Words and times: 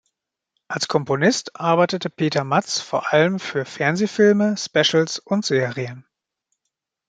Als 0.67 0.87
Komponist 0.87 1.55
arbeitete 1.57 2.09
Peter 2.09 2.43
Matz 2.43 2.79
vor 2.81 3.13
allem 3.13 3.39
für 3.39 3.65
Fernsehfilme, 3.65 4.55
-specials 4.57 5.19
und 5.21 5.45
-serien. 5.45 6.05